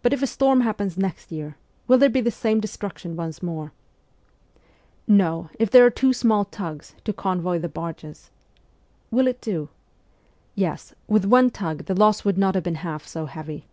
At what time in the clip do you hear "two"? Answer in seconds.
5.90-6.12